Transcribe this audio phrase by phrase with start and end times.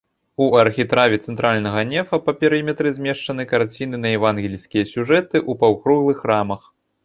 [0.43, 6.61] У архітраве цэнтральнага нефа па перыметры змешчаны карціны на евангельскія сюжэты ў паўкруглых рамах.